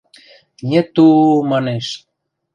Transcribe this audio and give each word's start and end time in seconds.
–Нету-у...– 0.69 1.19
манеш. 1.49 1.87